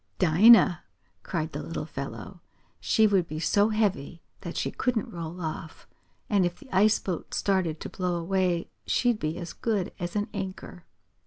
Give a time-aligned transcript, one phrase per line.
[0.17, 0.83] "Dinah!"
[1.21, 2.41] cried the little fellow.
[2.79, 5.87] "She would be so heavy that she couldn't roll off,
[6.27, 10.27] and if the ice boat started to blow away she'd be as good as an
[10.33, 10.85] anchor."